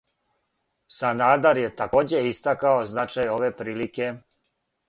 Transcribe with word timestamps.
Санадер 0.95 1.59
је 1.63 1.69
такође 1.83 2.23
истакао 2.31 2.89
значај 2.95 3.33
ове 3.37 3.55
прилике. 3.63 4.13